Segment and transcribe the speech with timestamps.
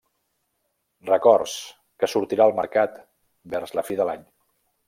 [1.09, 1.53] Records,
[2.03, 2.99] que sortirà al mercat
[3.55, 4.29] vers la fi de l'any.